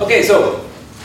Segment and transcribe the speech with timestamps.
[0.00, 0.58] Okay, so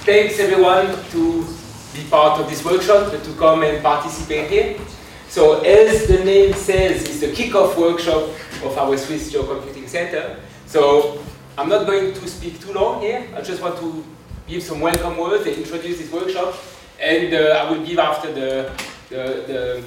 [0.06, 1.46] thanks everyone to
[1.94, 4.80] be part of this workshop, to come and participate here.
[5.28, 8.30] So as the name says, it's the kickoff workshop
[8.64, 10.38] of our Swiss Geocomputing Center.
[10.66, 11.22] So
[11.58, 13.28] I'm not going to speak too long here.
[13.36, 14.04] I just want to
[14.48, 16.56] give some welcome words and introduce this workshop.
[17.00, 18.72] And uh, I will give after the,
[19.10, 19.84] the, the,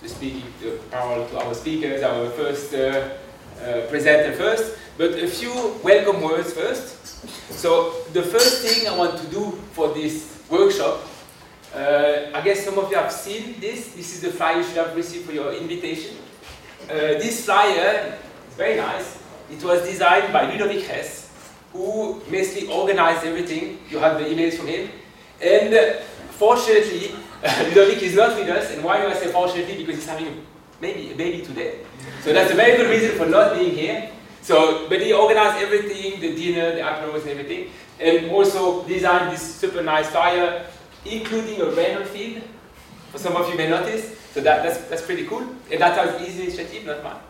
[0.00, 3.10] the speaking the power to our speakers, our first uh,
[3.60, 4.78] uh, presenter first.
[4.96, 7.01] But a few welcome words first.
[7.56, 11.00] So the first thing I want to do for this workshop,
[11.74, 13.92] uh, I guess some of you have seen this.
[13.94, 16.16] This is the flyer you should have received for your invitation.
[16.90, 18.18] Uh, this flyer
[18.48, 19.18] is very nice.
[19.50, 21.30] It was designed by Ludovic Hess,
[21.72, 23.78] who basically organized everything.
[23.88, 24.90] You have the emails from him.
[25.40, 27.14] And uh, fortunately,
[27.68, 28.70] Ludovic is not with us.
[28.72, 29.76] And why do I say fortunately?
[29.78, 30.44] Because he's having
[30.80, 31.78] maybe a baby today.
[32.22, 34.10] So that's a very good reason for not being here.
[34.42, 39.54] So, but he organized everything, the dinner, the applause, and everything, and also designed this
[39.54, 40.66] super nice flyer,
[41.06, 42.42] including a random field.
[43.12, 44.18] For some of you may notice.
[44.32, 45.46] So that, that's, that's pretty cool.
[45.70, 47.20] And that's his initiative, not mine.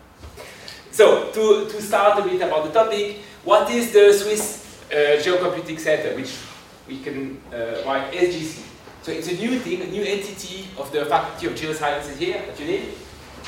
[0.90, 5.78] So, to, to start a bit about the topic, what is the Swiss uh, Geocomputing
[5.78, 6.36] Center, which
[6.88, 8.62] we can uh, write SGC?
[9.02, 12.56] So it's a new thing, a new entity of the Faculty of Geosciences here at
[12.56, 12.84] UNIL,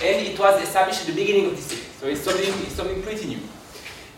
[0.02, 1.84] and it was established at the beginning of this year.
[2.00, 3.38] So it's something, it's something pretty new.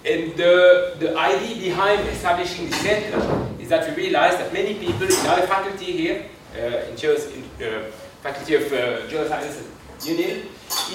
[0.06, 5.02] And the, the idea behind establishing this center is that we realized that many people
[5.02, 7.90] in our faculty here, uh, in, Geos, in uh,
[8.22, 9.64] Faculty of uh, Geoscience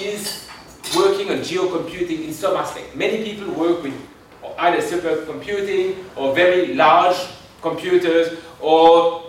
[0.00, 0.48] is
[0.96, 2.96] working on geocomputing in some aspect.
[2.96, 3.94] Many people work with
[4.58, 7.16] either supercomputing or very large
[7.60, 9.24] computers or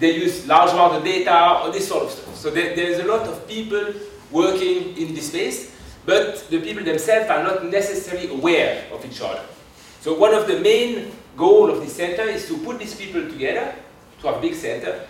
[0.00, 2.36] they use large amount of data or this sort of stuff.
[2.36, 3.94] So there, there's a lot of people
[4.32, 5.69] working in this space
[6.10, 9.44] but the people themselves are not necessarily aware of each other.
[10.00, 13.76] So one of the main goals of this center is to put these people together,
[14.20, 15.06] to have a big center,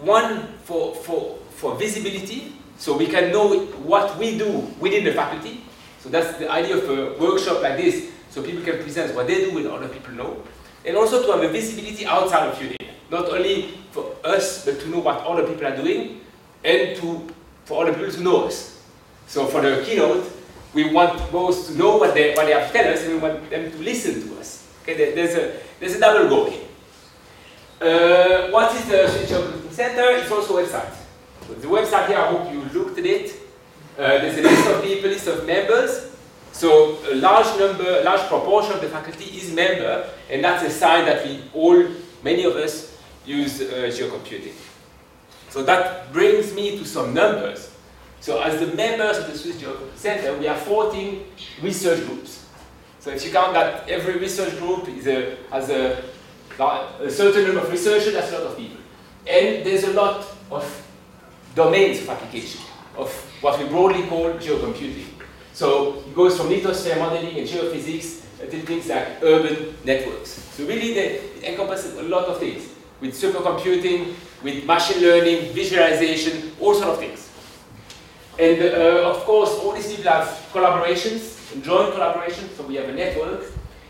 [0.00, 5.62] one for, for, for visibility, so we can know what we do within the faculty.
[6.00, 9.48] So that's the idea of a workshop like this, so people can present what they
[9.48, 10.42] do and other people know.
[10.84, 14.88] And also to have a visibility outside of UNIL, not only for us, but to
[14.88, 16.22] know what other people are doing,
[16.64, 17.28] and to,
[17.66, 18.82] for other people to know us.
[19.28, 20.39] So for the keynote,
[20.72, 23.18] we want both to know what they, what they have to tell us and we
[23.18, 24.66] want them to listen to us.
[24.82, 26.60] Okay, there's a, there's a double goal here.
[27.80, 30.10] Uh, what is the Switch Open Center?
[30.16, 30.94] It's also a website.
[31.46, 33.32] So the website here, I hope you looked at it.
[33.98, 36.10] Uh, there's a list of people, list of members.
[36.52, 41.06] So a large number, large proportion of the faculty is member, and that's a sign
[41.06, 41.86] that we all,
[42.22, 44.54] many of us, use uh, geocomputing.
[45.48, 47.70] So that brings me to some numbers.
[48.20, 51.24] So as the members of the Swiss Geocomputing Center, we have 14
[51.62, 52.46] research groups.
[52.98, 56.02] So if you count that every research group is a, has a,
[56.58, 58.76] a certain number of researchers, that's a lot of people.
[59.26, 60.86] And there's a lot of
[61.54, 62.60] domains of application
[62.96, 63.10] of
[63.40, 65.06] what we broadly call geocomputing.
[65.54, 70.30] So it goes from lithosphere modeling and geophysics until things like urban networks.
[70.30, 72.68] So really they encompass a lot of things
[73.00, 77.19] with supercomputing, with machine learning, visualization, all sort of things.
[78.40, 82.94] And uh, of course, all these people have collaborations, joint collaborations, so we have a
[82.94, 83.44] network.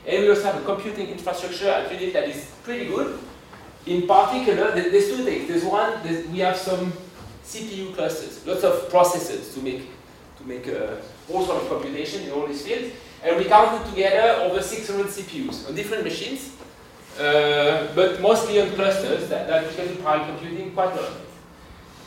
[0.05, 3.17] And we also have a computing infrastructure at UNIL that is pretty good.
[3.87, 5.47] In particular, there's two things.
[5.47, 6.93] There's one, there's, we have some
[7.45, 9.89] CPU clusters, lots of processors to make,
[10.39, 10.97] to make uh,
[11.33, 12.93] all sort of computation in all these fields.
[13.23, 16.57] And we counted together over 600 CPUs on different machines,
[17.21, 21.30] uh, but mostly on clusters that, that we can do parallel computing quite a lot.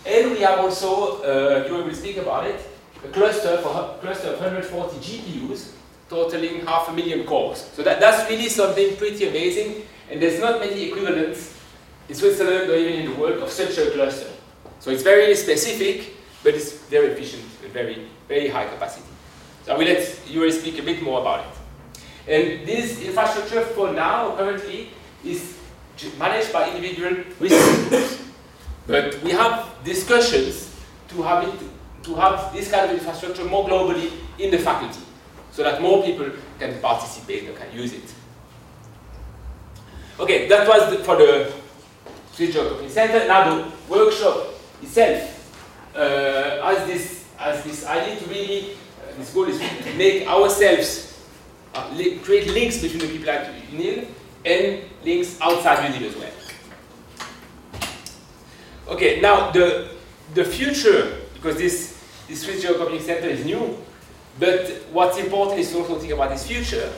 [0.05, 2.59] And we have also, uh, you will speak about it,
[3.03, 5.71] a cluster for cluster of 140 GPUs,
[6.09, 7.69] totaling half a million cores.
[7.73, 11.57] So that, that's really something pretty amazing, and there's not many equivalents
[12.09, 14.29] in Switzerland or even in the world of such a cluster.
[14.79, 17.43] So it's very specific, but it's very efficient
[17.73, 19.05] very, very high capacity.
[19.65, 21.53] So I will let Yury speak a bit more about it.
[22.27, 24.89] And this infrastructure for now, currently,
[25.25, 25.57] is
[26.17, 28.23] managed by individual research groups.
[28.87, 30.75] But we have discussions
[31.09, 31.59] to have it,
[32.03, 35.01] to have this kind of infrastructure more globally in the faculty,
[35.51, 38.13] so that more people can participate and can use it.
[40.19, 41.51] Okay, that was the, for the
[42.35, 43.27] Geocomputing Center.
[43.27, 44.47] Now the workshop
[44.81, 45.29] itself
[45.95, 51.23] uh, has this has this idea to really uh, this goal is to make ourselves
[51.75, 54.07] uh, li create links between the people at the UNIL
[54.45, 56.42] and links outside the UNIL as well.
[58.93, 59.89] Okay, now the,
[60.35, 63.75] the future, because this, this Swiss Geocomputing Center is new,
[64.39, 66.93] but what's important is to also think about this future.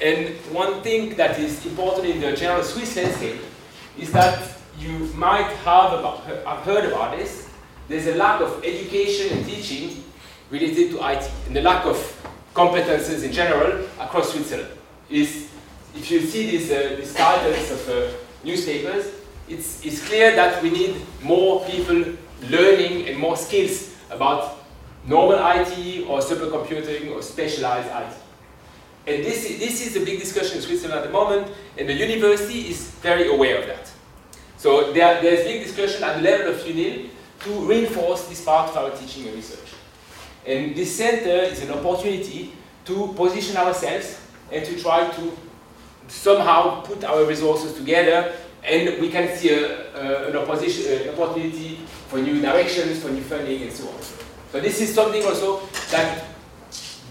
[0.00, 3.40] And one thing that is important in the general Swiss landscape
[3.96, 7.48] is that you might have, about, have heard about this.
[7.86, 10.02] There's a lack of education and teaching
[10.50, 11.96] related to IT, and the lack of
[12.52, 14.70] competences in general across Switzerland.
[15.08, 15.48] Is
[15.94, 19.17] if you see these, uh, these titles of uh, newspapers,
[19.48, 22.04] it's, it's clear that we need more people
[22.48, 24.58] learning and more skills about
[25.06, 28.16] normal IT or supercomputing or specialized IT.
[29.06, 32.68] And this, this is a big discussion in Switzerland at the moment, and the university
[32.68, 33.90] is very aware of that.
[34.58, 37.08] So there, there's big discussion at the level of UNIL
[37.40, 39.72] to reinforce this part of our teaching and research.
[40.46, 42.52] And this center is an opportunity
[42.84, 45.32] to position ourselves and to try to
[46.08, 48.34] somehow put our resources together
[48.64, 51.76] and we can see a, an, an opportunity
[52.08, 54.00] for new directions, for new funding and so on.
[54.52, 55.60] So this is something also
[55.90, 56.24] that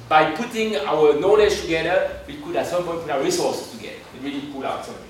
[0.09, 4.23] by putting our knowledge together, we could at some point put our resources together and
[4.23, 5.03] really pull out something.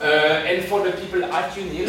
[0.00, 1.88] Uh, and for the people at UNIL,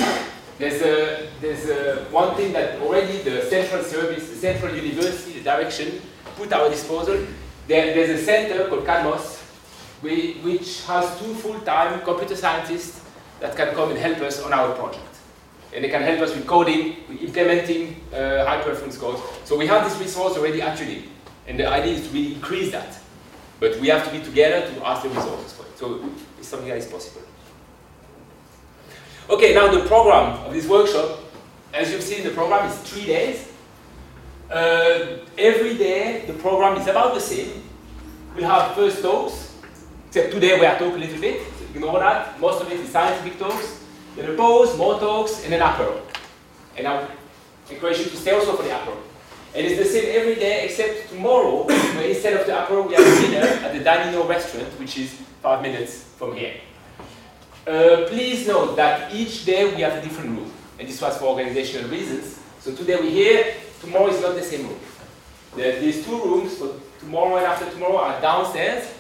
[0.58, 5.44] there's, a, there's a, one thing that already the central service, the central university, the
[5.44, 6.02] direction,
[6.38, 7.18] put our disposal.
[7.68, 9.42] There, there's a center called CADMOS,
[10.02, 13.02] which has two full-time computer scientists
[13.40, 15.04] that can come and help us on our project.
[15.74, 19.22] And they can help us with coding, with implementing uh, high-performance codes.
[19.44, 21.04] So we have this resource already actually,
[21.48, 22.98] and the idea is to really increase that.
[23.60, 25.78] But we have to be together to ask the resources for it.
[25.78, 27.22] So it's something that is possible.
[29.30, 31.20] Okay, now the program of this workshop,
[31.74, 33.52] as you've seen, the program is three days.
[34.50, 37.64] Uh, every day, the program is about the same.
[38.36, 39.45] We have first talks,
[40.16, 42.40] except today we are talking a little bit, so ignore that.
[42.40, 43.84] Most of it is scientific talks.
[44.16, 46.00] Then a pause, more talks, and an apero.
[46.78, 47.06] And I
[47.70, 48.96] encourage you to stay also for the apero.
[49.54, 53.04] And it's the same every day except tomorrow, where instead of the apero, we have
[53.20, 55.12] dinner at the Danino restaurant, which is
[55.44, 56.62] five minutes from here.
[57.68, 61.26] Uh, please note that each day we have a different room, and this was for
[61.26, 62.40] organizational reasons.
[62.62, 64.80] So today we're here, tomorrow is not the same room.
[65.58, 66.72] There, these two rooms for
[67.02, 68.96] tomorrow and after tomorrow are downstairs,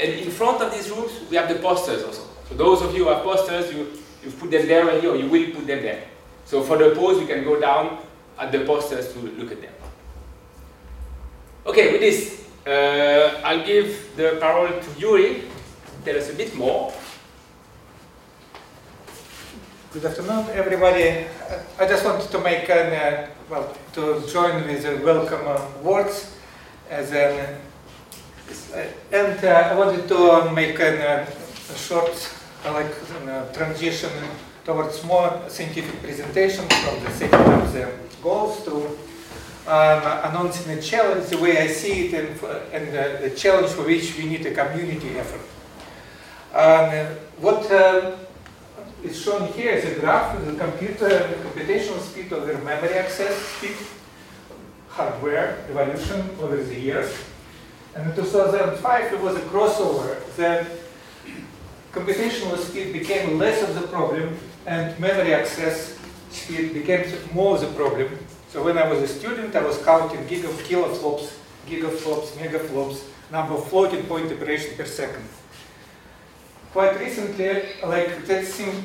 [0.00, 2.22] and in front of these rooms we have the posters also.
[2.48, 3.86] So those of you who have posters, you,
[4.22, 6.04] you've put them there already, or you will put them there.
[6.44, 7.98] So for the pause, you can go down
[8.38, 9.72] at the posters to look at them.
[11.66, 15.44] Okay, with this, uh, I'll give the parole to Yury,
[16.04, 16.92] tell us a bit more
[19.92, 21.26] Good afternoon, everybody.
[21.78, 25.44] I just wanted to make an, uh, well, to join with the welcome
[25.84, 26.34] words
[26.88, 27.60] as an,
[29.12, 31.26] and uh, I wanted to make uh,
[31.74, 32.10] a short,
[32.64, 34.10] uh, like, transition
[34.64, 37.90] towards more scientific presentation from the setting of the
[38.22, 38.86] goals to
[39.66, 42.42] um, announcing the challenge, the way I see it, and,
[42.72, 45.40] and the challenge for which we need a community effort.
[46.54, 47.70] Um, what
[49.02, 53.34] is shown here is a graph of the computer the computational speed over memory access
[53.34, 53.76] speed,
[54.88, 57.12] hardware evolution over the years.
[57.94, 60.66] And in uh, 2005, it was a crossover that
[61.92, 64.36] computational speed became less of the problem
[64.66, 65.98] and memory access
[66.30, 67.04] speed became
[67.34, 68.18] more of the problem.
[68.48, 71.32] So when I was a student, I was counting gigaflops, kiloflops,
[71.66, 75.24] gigaflops, megaflops, number of floating point operation per second
[76.72, 78.82] quite recently, like that seemed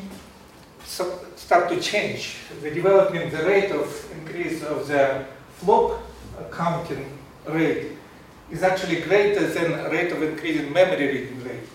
[0.84, 2.38] so start to change.
[2.62, 6.02] The development, the rate of increase of the flop
[6.52, 7.97] counting rate
[8.52, 11.70] is actually greater than rate of increase in memory reading rate.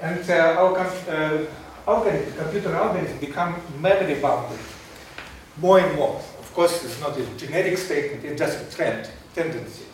[0.00, 4.58] And uh, our com uh, algorithm, computer algorithms become memory bounded
[5.58, 6.16] more and more.
[6.16, 9.84] Of course, it's not a generic statement, it's just a trend, tendency.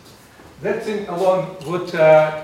[0.61, 2.43] That thing alone would uh,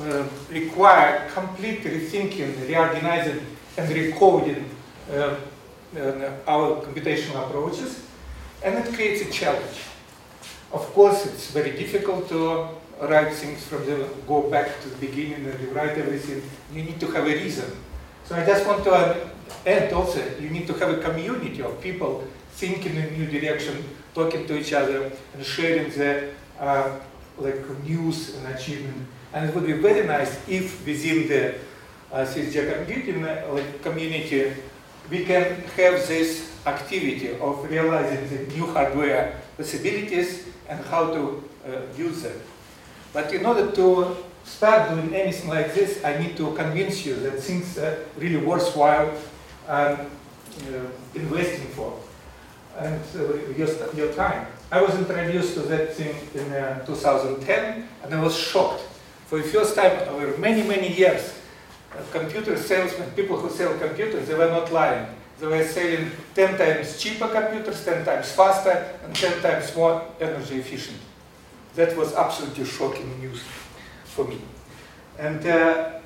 [0.00, 3.44] uh, require complete rethinking, reorganizing,
[3.76, 4.64] and recoding
[5.12, 5.36] uh,
[5.96, 8.02] uh, our computational approaches,
[8.62, 9.80] and it creates a challenge.
[10.72, 12.68] Of course, it's very difficult to
[13.00, 16.42] write things from the go back to the beginning and rewrite everything.
[16.72, 17.70] You need to have a reason.
[18.24, 19.30] So I just want to
[19.66, 23.82] add also, you need to have a community of people thinking in a new direction,
[24.14, 26.98] talking to each other, and sharing the uh,
[27.38, 31.54] like news and achievement and it would be very nice if within the
[32.12, 34.52] uh, computing uh, community,
[35.08, 41.80] we can have this activity of realizing the new hardware possibilities and how to uh,
[41.96, 42.40] use them.
[43.12, 47.42] But in order to start doing anything like this, I need to convince you that
[47.42, 49.10] things are really worthwhile
[49.68, 51.98] um, uh, investing for
[52.78, 54.46] and uh, your, your time.
[54.72, 58.82] I was introduced to that thing in uh, 2010 and I was shocked
[59.30, 61.32] For the first time over many, many years,
[61.92, 65.06] uh, computer salesmen, people who sell computers, they were not lying.
[65.38, 70.58] They were selling 10 times cheaper computers, 10 times faster, and 10 times more energy
[70.58, 70.98] efficient.
[71.74, 73.42] That was absolutely shocking news
[74.04, 74.40] for me.
[75.18, 76.00] And uh,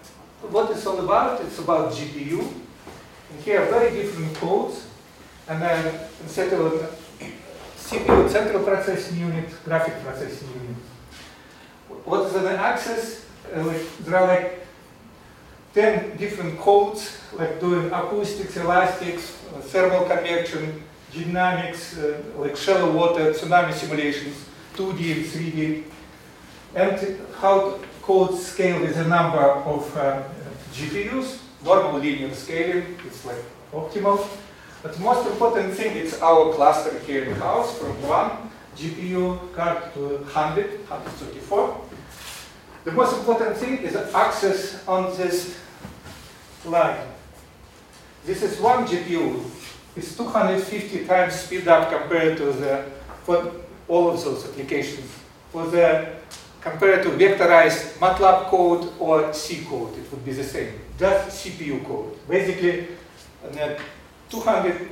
[0.51, 2.41] what it's all about, it's about GPU.
[2.41, 4.87] And here are very different codes.
[5.49, 6.73] And then instead of
[7.77, 10.77] CPU, central processing unit, graphic processing unit.
[12.05, 13.27] What is an axis?
[13.55, 14.67] Uh, like, there are like
[15.75, 23.33] 10 different codes, like doing acoustics, elastics, uh, thermal convection, dynamics, uh, like shallow water,
[23.33, 24.37] tsunami simulations,
[24.77, 25.85] 2D and 3D,
[26.75, 30.23] and how codes scale with a number of uh,
[30.73, 34.27] GPUs, normal linear scaling, it's like optimal.
[34.83, 38.31] But the most important thing is our cluster here in house from one
[38.77, 41.81] GPU card to 100, 134.
[42.85, 45.59] The most important thing is access on this
[46.67, 47.07] line.
[48.27, 49.43] This is one GPU.
[49.97, 52.85] It's 250 times speed up compared to the,
[53.89, 55.11] all of those applications.
[55.53, 56.09] For the,
[56.61, 60.81] compared to vectorized MATLAB code or C code, it would be the same.
[60.99, 62.17] Just CPU code.
[62.29, 62.89] Basically,
[64.31, 64.89] 200,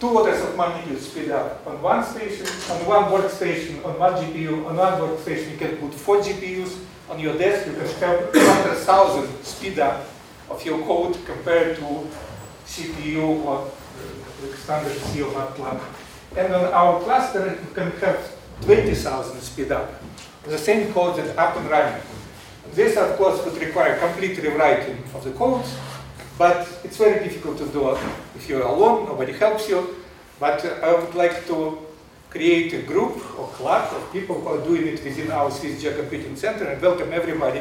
[0.00, 4.66] two orders of magnitude speed up on one station, on one workstation, on one GPU,
[4.66, 9.44] on one workstation you can put four GPUs, on your desk you can have 100,000
[9.44, 10.04] speed up
[10.50, 12.08] of your code compared to
[12.66, 13.70] CPU or
[14.56, 15.80] standard C or MATLAB.
[16.36, 19.92] And on our cluster you can have 20,000 speed up.
[20.44, 22.02] The same code that's up and running.
[22.72, 25.76] This of course would require complete rewriting of the codes
[26.38, 27.90] but it's very difficult to do
[28.34, 29.96] if you're alone, nobody helps you.
[30.40, 31.78] But uh, I would like to
[32.30, 36.34] create a group or club of people who are doing it within our Swiss Computing
[36.34, 37.60] Center and welcome everybody.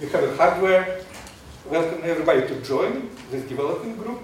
[0.00, 1.02] We have a hardware,
[1.66, 4.20] welcome everybody to join this development group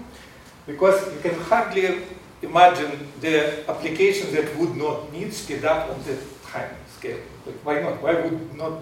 [0.65, 2.01] because you can hardly
[2.41, 5.33] imagine the applications that would not need
[5.65, 7.19] up on the time scale.
[7.45, 8.01] But why not?
[8.01, 8.81] Why would not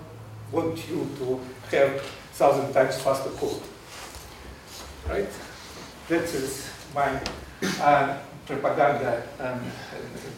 [0.52, 1.40] want you to
[1.72, 2.02] have
[2.34, 3.62] thousand times faster code?
[5.10, 5.30] right?
[6.10, 7.20] That is my
[7.82, 9.62] uh, propaganda um,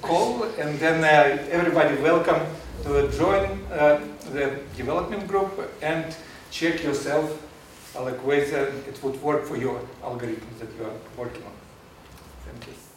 [0.02, 2.42] call, and then uh, everybody welcome
[2.84, 6.16] to join uh, the development group and
[6.52, 7.46] check yourself
[7.96, 11.52] like whether it would work for your algorithms that you are working on.
[12.46, 12.89] Thank you.